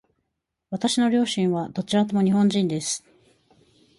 [0.71, 3.03] 私の両親はどちらとも日本人です。